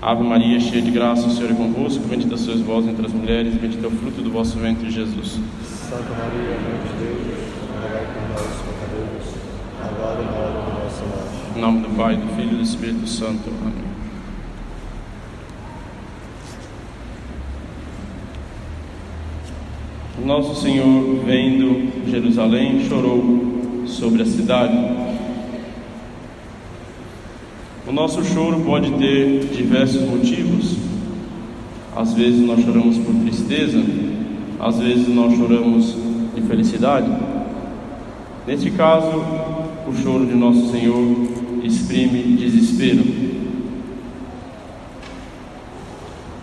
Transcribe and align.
Ave 0.00 0.22
Maria, 0.22 0.60
cheia 0.60 0.80
de 0.80 0.92
graça, 0.92 1.26
o 1.26 1.30
Senhor 1.30 1.50
é 1.50 1.54
convosco, 1.54 2.04
bendita 2.06 2.36
sois 2.36 2.60
vós 2.60 2.86
entre 2.86 3.04
as 3.04 3.12
mulheres, 3.12 3.54
bendito 3.54 3.84
é 3.84 3.88
o 3.88 3.90
fruto 3.90 4.22
do 4.22 4.30
vosso 4.30 4.56
ventre, 4.56 4.88
Jesus. 4.90 5.40
Santa 5.64 6.10
Maria, 6.10 6.56
Mãe 6.56 6.80
de 6.86 7.04
Deus, 7.04 7.38
rogai 7.74 8.06
por 8.06 8.28
nós, 8.30 8.46
pecadores, 8.62 9.34
agora 9.82 10.22
e 10.22 10.24
na 10.24 10.38
hora 10.38 10.52
da 10.52 10.84
nossa 10.84 11.04
morte. 11.04 11.56
Em 11.56 11.60
nome 11.60 11.80
do 11.80 11.96
Pai, 11.96 12.16
do 12.16 12.28
Filho 12.36 12.52
e 12.52 12.56
do 12.56 12.62
Espírito 12.62 13.08
Santo. 13.08 13.50
Amém. 13.60 13.88
Nosso 20.24 20.62
Senhor, 20.62 21.24
vendo 21.24 22.08
Jerusalém, 22.08 22.84
chorou 22.88 23.84
sobre 23.86 24.22
a 24.22 24.26
cidade. 24.26 25.07
O 27.88 27.92
nosso 27.92 28.22
choro 28.22 28.60
pode 28.66 28.92
ter 28.92 29.46
diversos 29.46 30.02
motivos. 30.02 30.76
Às 31.96 32.12
vezes 32.12 32.38
nós 32.38 32.62
choramos 32.62 32.98
por 32.98 33.14
tristeza, 33.14 33.82
às 34.60 34.78
vezes 34.78 35.08
nós 35.08 35.34
choramos 35.34 35.96
de 36.34 36.42
felicidade. 36.42 37.10
Neste 38.46 38.70
caso, 38.72 39.24
o 39.88 39.94
choro 40.02 40.26
de 40.26 40.34
nosso 40.34 40.70
Senhor 40.70 41.02
exprime 41.64 42.36
desespero. 42.36 43.04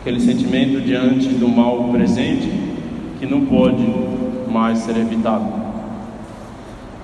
Aquele 0.00 0.20
sentimento 0.20 0.80
diante 0.80 1.28
do 1.28 1.48
mal 1.48 1.90
presente 1.92 2.50
que 3.20 3.26
não 3.26 3.44
pode 3.44 3.84
mais 4.50 4.78
ser 4.78 4.96
evitado. 4.96 5.52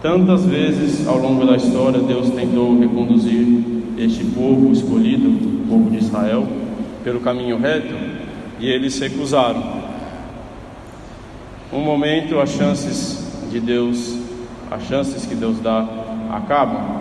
Tantas 0.00 0.44
vezes 0.46 1.04
ao 1.08 1.18
longo 1.18 1.44
da 1.44 1.56
história 1.56 1.98
Deus 2.00 2.30
tentou 2.30 2.78
reconduzir 2.78 3.79
este 3.98 4.24
povo 4.24 4.72
escolhido, 4.72 5.28
o 5.28 5.66
povo 5.68 5.90
de 5.90 5.98
Israel, 5.98 6.46
pelo 7.02 7.20
caminho 7.20 7.58
reto 7.58 7.94
e 8.58 8.68
eles 8.68 8.98
recusaram. 8.98 9.80
Um 11.72 11.80
momento 11.80 12.38
as 12.38 12.50
chances 12.50 13.48
de 13.50 13.60
Deus, 13.60 14.18
as 14.70 14.82
chances 14.84 15.24
que 15.24 15.34
Deus 15.34 15.58
dá 15.60 15.86
acabam. 16.30 17.00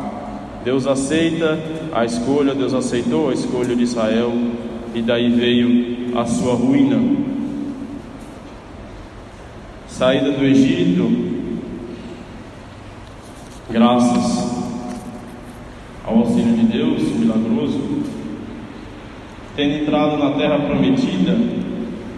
Deus 0.64 0.86
aceita 0.88 1.58
a 1.94 2.06
escolha, 2.06 2.54
Deus 2.54 2.74
aceitou 2.74 3.30
a 3.30 3.34
escolha 3.34 3.76
de 3.76 3.84
Israel 3.84 4.32
e 4.94 5.02
daí 5.02 5.30
veio 5.32 6.18
a 6.18 6.26
sua 6.26 6.54
ruína. 6.54 7.00
Saída 9.88 10.32
do 10.32 10.44
Egito, 10.44 11.12
graças 13.70 14.39
Deus 16.80 17.02
milagroso, 17.20 17.78
tendo 19.54 19.82
entrado 19.82 20.16
na 20.16 20.32
terra 20.32 20.60
prometida, 20.60 21.38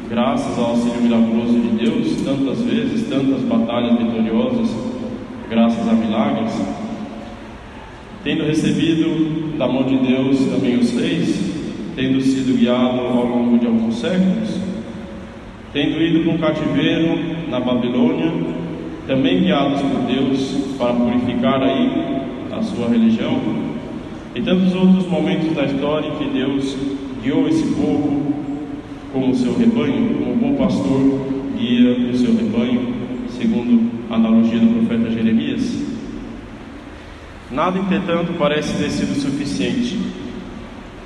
graças 0.08 0.56
ao 0.56 0.66
auxílio 0.66 1.02
milagroso 1.02 1.60
de 1.60 1.84
Deus, 1.84 2.22
tantas 2.22 2.62
vezes, 2.62 3.10
tantas 3.10 3.42
batalhas 3.42 3.98
vitoriosas, 3.98 4.70
graças 5.50 5.90
a 5.90 5.94
milagres, 5.94 6.62
tendo 8.24 8.44
recebido 8.44 9.58
da 9.58 9.68
mão 9.68 9.82
de 9.82 9.98
Deus 9.98 10.38
também 10.52 10.78
os 10.78 10.92
reis, 10.92 11.40
tendo 11.96 12.22
sido 12.22 12.56
guiado 12.56 13.00
ao 13.00 13.26
longo 13.26 13.58
de 13.58 13.66
alguns 13.66 13.96
séculos, 13.96 14.60
tendo 15.74 16.00
ido 16.00 16.24
para 16.24 16.34
um 16.34 16.38
cativeiro 16.38 17.18
na 17.50 17.60
Babilônia, 17.60 18.32
também 19.08 19.40
guiados 19.40 19.82
por 19.82 20.02
Deus 20.04 20.76
para 20.78 20.94
purificar 20.94 21.64
aí 21.64 21.90
a 22.52 22.62
sua 22.62 22.90
religião, 22.90 23.71
e 24.34 24.42
tantos 24.42 24.74
outros 24.74 25.08
momentos 25.08 25.54
da 25.54 25.66
história 25.66 26.08
em 26.08 26.16
que 26.16 26.30
Deus 26.30 26.78
guiou 27.22 27.48
esse 27.50 27.64
povo 27.74 28.34
como 29.12 29.36
seu 29.36 29.58
rebanho, 29.58 30.16
como 30.16 30.36
bom 30.36 30.56
pastor 30.56 31.32
guia 31.58 31.92
o 31.92 32.18
seu 32.18 32.36
rebanho, 32.36 32.94
segundo 33.30 33.92
a 34.10 34.16
analogia 34.16 34.60
do 34.60 34.88
profeta 34.88 35.12
Jeremias. 35.12 35.92
Nada, 37.52 37.78
entretanto, 37.78 38.34
parece 38.40 38.78
ter 38.78 38.90
sido 38.90 39.14
suficiente, 39.20 40.00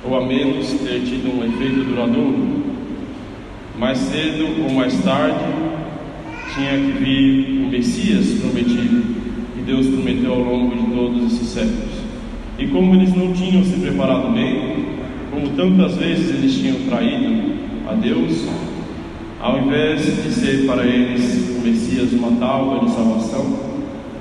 ou 0.04 0.16
a 0.16 0.24
menos 0.24 0.70
ter 0.74 1.00
tido 1.00 1.36
um 1.36 1.44
efeito 1.44 1.84
duradouro. 1.84 2.64
Mais 3.76 3.98
cedo 3.98 4.62
ou 4.62 4.72
mais 4.72 4.96
tarde, 5.02 5.44
tinha 6.54 6.70
que 6.70 6.92
vir 6.98 7.66
o 7.66 7.70
Messias 7.70 8.40
prometido, 8.40 9.02
que 9.54 9.62
Deus 9.62 9.88
prometeu 9.88 10.32
ao 10.32 10.40
longo 10.40 10.74
de 10.74 10.94
todos 10.94 11.32
esses 11.32 11.48
séculos. 11.48 11.95
E 12.58 12.66
como 12.68 12.94
eles 12.94 13.14
não 13.14 13.34
tinham 13.34 13.62
se 13.64 13.78
preparado 13.78 14.32
bem, 14.32 14.86
como 15.30 15.50
tantas 15.50 15.96
vezes 15.96 16.30
eles 16.30 16.54
tinham 16.54 16.88
traído 16.88 17.52
a 17.86 17.92
Deus, 17.92 18.48
ao 19.40 19.58
invés 19.58 20.02
de 20.24 20.32
ser 20.32 20.66
para 20.66 20.82
eles 20.84 21.54
o 21.58 21.60
Messias 21.60 22.12
uma 22.12 22.32
tábua 22.38 22.80
de 22.80 22.90
salvação, 22.90 23.58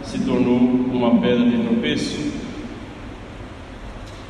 se 0.03 0.19
tornou 0.19 0.57
uma 0.57 1.11
pedra 1.21 1.45
de 1.45 1.57
tropeço. 1.59 2.33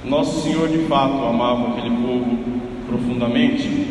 Nosso 0.03 0.43
Senhor 0.43 0.69
de 0.69 0.77
fato 0.85 1.25
amava 1.25 1.69
aquele 1.69 1.89
povo 1.95 2.37
profundamente, 2.87 3.87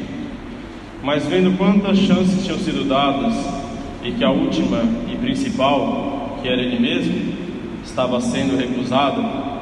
mas 1.03 1.27
vendo 1.27 1.59
quantas 1.59 1.99
chances 1.99 2.45
tinham 2.45 2.59
sido 2.59 2.89
dadas 2.89 3.35
e 4.05 4.13
que 4.13 4.23
a 4.23 4.31
última 4.31 4.81
e 5.13 5.17
principal, 5.17 6.39
que 6.41 6.47
era 6.47 6.63
Ele 6.63 6.79
mesmo, 6.79 7.35
estava 7.85 8.21
sendo 8.21 8.57
recusada, 8.57 9.54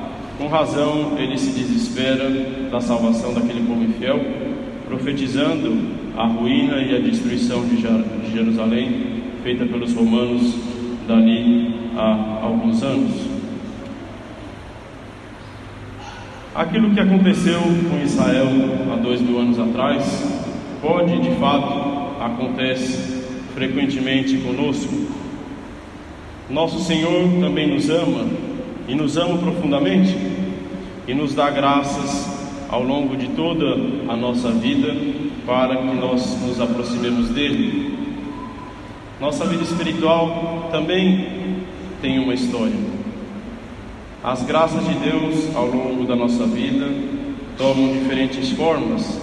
com 0.42 0.48
razão 0.48 1.16
ele 1.18 1.38
se 1.38 1.52
desespera 1.52 2.28
da 2.68 2.80
salvação 2.80 3.32
daquele 3.32 3.64
povo 3.64 3.84
infiel, 3.84 4.20
profetizando 4.88 5.72
a 6.16 6.26
ruína 6.26 6.78
e 6.78 6.96
a 6.96 6.98
destruição 6.98 7.64
de 7.64 7.80
Jerusalém, 8.32 9.22
feita 9.44 9.64
pelos 9.64 9.94
romanos 9.94 10.52
dali 11.06 11.72
há 11.96 12.40
alguns 12.42 12.82
anos. 12.82 13.12
Aquilo 16.52 16.90
que 16.90 16.98
aconteceu 16.98 17.60
com 17.60 18.04
Israel 18.04 18.48
há 18.92 18.96
dois 18.96 19.20
mil 19.20 19.38
anos 19.38 19.60
atrás 19.60 20.28
pode, 20.82 21.20
de 21.20 21.36
fato, 21.36 22.20
acontece 22.20 23.22
frequentemente 23.54 24.38
conosco. 24.38 24.92
Nosso 26.50 26.80
Senhor 26.80 27.28
também 27.40 27.72
nos 27.72 27.88
ama 27.88 28.41
e 28.88 28.94
nos 28.94 29.16
ama 29.16 29.38
profundamente 29.38 30.16
e 31.06 31.14
nos 31.14 31.34
dá 31.34 31.50
graças 31.50 32.30
ao 32.68 32.82
longo 32.82 33.16
de 33.16 33.28
toda 33.28 33.74
a 34.08 34.16
nossa 34.16 34.50
vida 34.50 34.94
para 35.46 35.76
que 35.76 35.94
nós 35.96 36.40
nos 36.42 36.60
aproximemos 36.60 37.28
dele. 37.28 37.98
Nossa 39.20 39.44
vida 39.44 39.62
espiritual 39.62 40.68
também 40.70 41.26
tem 42.00 42.18
uma 42.18 42.34
história. 42.34 42.78
As 44.22 44.42
graças 44.42 44.84
de 44.86 44.94
Deus 44.94 45.54
ao 45.54 45.66
longo 45.66 46.04
da 46.04 46.16
nossa 46.16 46.46
vida 46.46 46.86
tomam 47.58 47.92
diferentes 47.92 48.50
formas. 48.50 49.20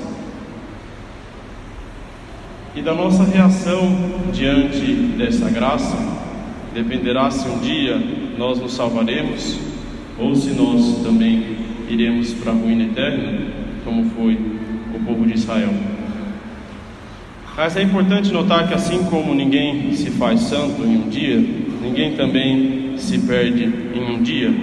E 2.75 2.81
da 2.81 2.93
nossa 2.93 3.23
reação 3.23 3.81
diante 4.31 4.93
dessa 5.17 5.49
graça 5.49 6.18
dependerá 6.81 7.29
se 7.29 7.47
um 7.47 7.59
dia 7.59 8.01
nós 8.37 8.57
nos 8.59 8.73
salvaremos 8.73 9.59
ou 10.17 10.33
se 10.33 10.51
nós 10.51 11.01
também 11.03 11.57
iremos 11.89 12.33
para 12.33 12.51
a 12.51 12.55
ruína 12.55 12.83
eterna, 12.83 13.39
como 13.83 14.05
foi 14.11 14.37
o 14.95 14.99
povo 15.05 15.25
de 15.25 15.33
Israel. 15.33 15.73
Mas 17.57 17.75
é 17.75 17.81
importante 17.81 18.31
notar 18.31 18.67
que, 18.67 18.73
assim 18.73 19.03
como 19.05 19.35
ninguém 19.35 19.91
se 19.93 20.09
faz 20.11 20.39
santo 20.41 20.81
em 20.83 20.97
um 20.97 21.09
dia, 21.09 21.35
ninguém 21.81 22.15
também 22.15 22.93
se 22.97 23.19
perde 23.19 23.65
em 23.93 24.15
um 24.15 24.21
dia. 24.23 24.53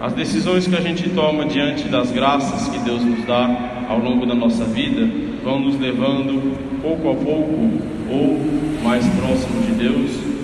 As 0.00 0.12
decisões 0.14 0.66
que 0.66 0.76
a 0.76 0.80
gente 0.80 1.08
toma 1.10 1.44
diante 1.44 1.84
das 1.84 2.10
graças 2.10 2.68
que 2.68 2.78
Deus 2.80 3.04
nos 3.04 3.24
dá 3.24 3.86
ao 3.88 4.00
longo 4.00 4.26
da 4.26 4.34
nossa 4.34 4.64
vida 4.64 5.08
vão 5.44 5.60
nos 5.60 5.78
levando 5.78 6.56
pouco 6.82 7.10
a 7.10 7.14
pouco 7.14 7.70
ou 8.10 8.40
mais 8.82 9.06
próximo 9.06 9.60
de 9.62 9.72
Deus 9.72 10.38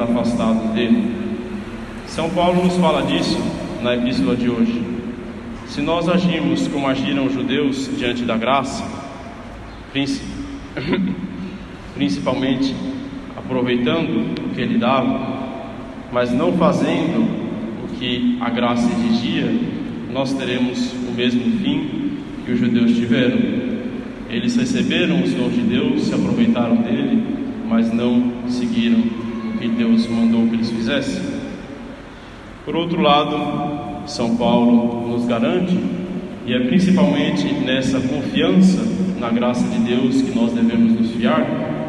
afastados 0.00 0.70
dele. 0.70 1.14
São 2.06 2.30
Paulo 2.30 2.64
nos 2.64 2.76
fala 2.76 3.02
disso 3.02 3.38
na 3.82 3.94
epístola 3.94 4.34
de 4.34 4.48
hoje. 4.48 4.82
Se 5.66 5.80
nós 5.80 6.08
agimos 6.08 6.66
como 6.66 6.88
agiram 6.88 7.26
os 7.26 7.32
judeus 7.32 7.88
diante 7.96 8.24
da 8.24 8.36
graça, 8.36 8.84
principalmente 11.94 12.74
aproveitando 13.36 14.34
o 14.44 14.54
que 14.54 14.60
ele 14.60 14.78
dava, 14.78 15.40
mas 16.12 16.32
não 16.32 16.52
fazendo 16.54 17.20
o 17.84 17.88
que 17.98 18.36
a 18.40 18.50
graça 18.50 18.88
exigia, 18.92 19.52
nós 20.12 20.32
teremos 20.32 20.92
o 21.08 21.12
mesmo 21.12 21.58
fim 21.58 22.18
que 22.44 22.52
os 22.52 22.58
judeus 22.58 22.96
tiveram. 22.96 23.38
Eles 24.28 24.56
receberam 24.56 25.22
os 25.22 25.32
dons 25.32 25.54
de 25.54 25.62
Deus, 25.62 26.02
se 26.02 26.14
aproveitaram 26.14 26.76
dele, 26.76 27.22
mas 27.68 27.92
não 27.92 28.32
seguiram 28.48 29.02
que 29.60 29.68
Deus 29.68 30.06
mandou 30.06 30.46
que 30.48 30.54
eles 30.54 30.70
fizessem. 30.70 31.22
Por 32.64 32.74
outro 32.74 33.00
lado, 33.02 34.08
São 34.08 34.36
Paulo 34.36 35.08
nos 35.08 35.26
garante 35.26 35.78
E 36.46 36.54
é 36.54 36.60
principalmente 36.60 37.52
nessa 37.52 38.00
confiança 38.00 38.82
na 39.20 39.28
graça 39.28 39.62
de 39.68 39.78
Deus 39.80 40.22
que 40.22 40.34
nós 40.34 40.52
devemos 40.52 40.98
nos 40.98 41.10
fiar, 41.12 41.46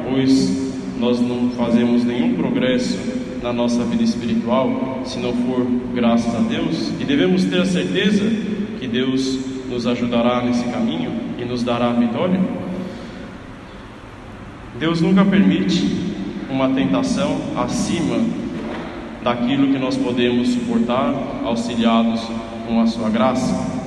pois 0.07 0.73
nós 0.99 1.21
não 1.21 1.49
fazemos 1.51 2.03
nenhum 2.03 2.35
progresso 2.35 2.99
na 3.41 3.53
nossa 3.53 3.83
vida 3.85 4.03
espiritual 4.03 5.01
se 5.05 5.17
não 5.17 5.33
for 5.33 5.65
graças 5.95 6.35
a 6.35 6.39
Deus, 6.39 6.91
e 6.99 7.05
devemos 7.05 7.45
ter 7.45 7.61
a 7.61 7.65
certeza 7.65 8.29
que 8.79 8.87
Deus 8.87 9.39
nos 9.69 9.87
ajudará 9.87 10.43
nesse 10.43 10.65
caminho 10.65 11.11
e 11.39 11.45
nos 11.45 11.63
dará 11.63 11.89
a 11.89 11.93
vitória. 11.93 12.39
Deus 14.77 14.99
nunca 14.99 15.23
permite 15.23 16.10
uma 16.51 16.69
tentação 16.69 17.37
acima 17.55 18.19
daquilo 19.23 19.71
que 19.71 19.79
nós 19.79 19.95
podemos 19.95 20.49
suportar, 20.49 21.13
auxiliados 21.45 22.21
com 22.67 22.81
a 22.81 22.87
sua 22.87 23.09
graça. 23.09 23.81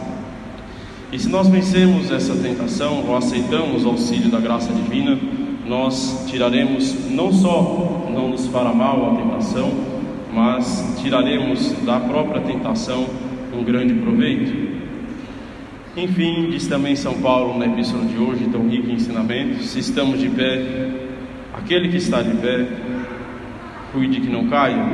E 1.13 1.19
se 1.19 1.29
nós 1.29 1.47
vencemos 1.49 2.11
essa 2.11 2.35
tentação 2.35 3.05
ou 3.07 3.17
aceitamos 3.17 3.85
o 3.85 3.91
auxílio 3.91 4.31
da 4.31 4.41
graça 4.41 4.73
divina, 4.73 5.19
nós 5.67 6.27
tiraremos 6.29 7.11
não 7.11 7.33
só 7.33 8.09
não 8.13 8.29
nos 8.29 8.47
fará 8.47 8.73
mal 8.73 9.13
a 9.13 9.17
tentação, 9.17 9.71
mas 10.33 10.99
tiraremos 11.01 11.73
da 11.85 12.01
própria 12.01 12.41
tentação 12.41 13.07
um 13.57 13.63
grande 13.63 13.95
proveito. 13.95 14.75
Enfim, 15.97 16.51
diz 16.51 16.67
também 16.67 16.97
São 16.97 17.15
Paulo 17.15 17.57
na 17.57 17.67
epístola 17.67 18.05
de 18.05 18.19
hoje, 18.19 18.49
tão 18.51 18.69
rico 18.69 18.89
em 18.91 18.95
ensinamento: 18.95 19.63
se 19.63 19.79
estamos 19.79 20.19
de 20.19 20.29
pé, 20.29 21.04
aquele 21.65 21.89
que 21.89 21.97
está 21.97 22.21
de 22.21 22.37
pé, 22.37 22.67
cuide 23.91 24.21
que 24.21 24.29
não 24.29 24.49
caia. 24.49 24.85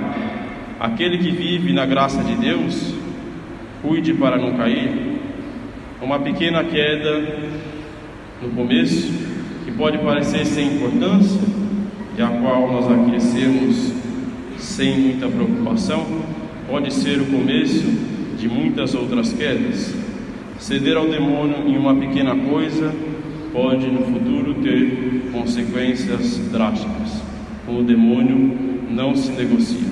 Aquele 0.79 1.19
que 1.19 1.33
vive 1.33 1.73
na 1.73 1.85
graça 1.85 2.23
de 2.23 2.37
Deus, 2.37 2.95
cuide 3.83 4.15
para 4.15 4.39
não 4.39 4.57
cair. 4.57 5.19
Uma 6.01 6.21
pequena 6.21 6.63
queda 6.63 7.27
no 8.41 8.51
começo, 8.51 9.13
que 9.65 9.73
pode 9.73 9.99
parecer 9.99 10.47
sem 10.47 10.77
importância, 10.77 11.41
e 12.17 12.23
a 12.23 12.29
qual 12.29 12.71
nós 12.73 12.87
aquecemos 12.89 13.93
sem 14.57 14.97
muita 14.97 15.29
preocupação, 15.29 16.07
pode 16.69 16.93
ser 16.93 17.21
o 17.21 17.27
começo 17.27 17.85
de 18.39 18.49
muitas 18.49 18.95
outras 18.95 19.33
quedas. 19.33 19.93
Ceder 20.59 20.97
ao 20.97 21.09
demônio 21.09 21.67
em 21.67 21.77
uma 21.77 21.97
pequena 21.97 22.37
coisa 22.37 22.95
pode 23.53 23.87
no 23.87 24.03
futuro 24.05 24.55
ter 24.63 25.31
consequências 25.33 26.39
drásticas. 26.51 27.23
Com 27.67 27.79
o 27.79 27.83
demônio 27.83 28.57
não 28.91 29.15
se 29.15 29.31
negocia. 29.33 29.89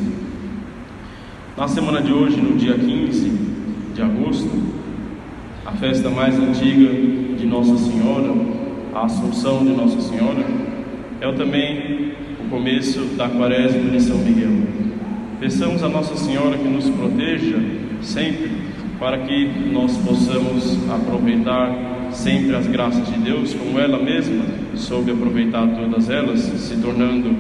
Na 1.57 1.67
semana 1.67 2.01
de 2.01 2.13
hoje, 2.13 2.41
no 2.41 2.57
dia 2.57 2.75
15 2.75 3.31
de 3.95 4.03
agosto, 4.03 4.51
a 5.67 5.73
festa 5.73 6.09
mais 6.09 6.39
antiga 6.39 6.89
de 7.37 7.47
Nossa 7.47 7.77
Senhora, 7.77 8.33
a 8.95 9.05
Assunção 9.05 9.65
de 9.65 9.71
Nossa 9.71 10.01
Senhora, 10.01 10.45
é 11.21 11.33
também 11.33 12.13
o 12.41 12.49
começo 12.49 13.01
da 13.17 13.29
quaresma 13.29 13.91
de 13.91 14.01
São 14.01 14.19
Miguel. 14.19 14.53
Peçamos 15.41 15.83
a 15.83 15.89
Nossa 15.89 16.17
Senhora 16.17 16.57
que 16.57 16.69
nos 16.69 16.89
proteja 16.91 17.59
sempre, 18.03 18.51
para 18.99 19.19
que 19.19 19.47
nós 19.73 19.97
possamos 19.99 20.79
aproveitar 20.91 21.98
sempre 22.19 22.55
as 22.57 22.67
graças 22.67 23.07
de 23.07 23.19
Deus, 23.19 23.55
como 23.55 23.79
ela 23.79 24.03
mesma 24.03 24.45
soube 24.75 25.11
aproveitar 25.11 25.67
todas 25.69 26.11
elas, 26.11 26.41
se 26.41 26.77
tornando 26.77 27.35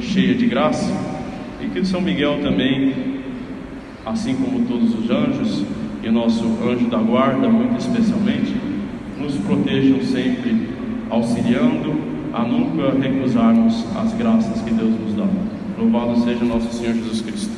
cheia 0.00 0.34
de 0.34 0.46
graça, 0.46 0.92
e 1.62 1.68
que 1.68 1.84
São 1.84 2.00
Miguel 2.00 2.40
também 2.42 3.14
assim 4.04 4.34
como 4.34 4.66
todos 4.66 4.94
os 4.94 5.10
anjos 5.10 5.64
e 6.02 6.10
nosso 6.10 6.44
anjo 6.62 6.88
da 6.88 6.98
guarda, 6.98 7.48
muito 7.48 7.78
especialmente, 7.78 8.54
nos 9.18 9.34
protejam 9.36 10.02
sempre, 10.02 10.68
auxiliando 11.08 11.94
a 12.32 12.42
nunca 12.42 12.90
recusarmos 12.98 13.84
as 13.96 14.12
graças 14.14 14.60
que 14.62 14.74
Deus 14.74 14.90
nos 15.00 15.14
dá. 15.14 15.26
Louvado 15.78 16.20
seja 16.24 16.44
nosso 16.44 16.70
Senhor 16.76 16.94
Jesus 16.94 17.22
Cristo. 17.22 17.52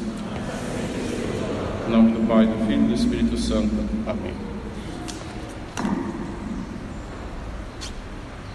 Em 1.89 1.91
nome 1.91 2.13
do 2.13 2.27
Pai, 2.29 2.47
do 2.47 2.67
Filho 2.67 2.85
e 2.85 2.89
do 2.89 2.95
Espírito 2.95 3.37
Santo. 3.37 3.71
Amém. 4.07 4.56